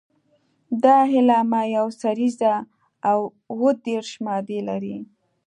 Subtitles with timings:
[0.83, 2.53] دا اعلامیه یوه سريزه
[3.09, 3.19] او
[3.85, 4.97] دېرش مادې لري.